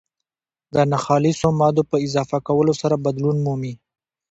[0.73, 3.73] د ناخالصو مادو په اضافه کولو سره بدلون مومي.